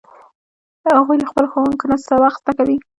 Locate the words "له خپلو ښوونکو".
1.21-1.85